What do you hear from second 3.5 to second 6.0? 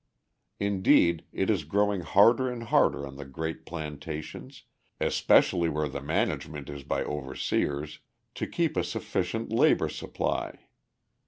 plantations, especially where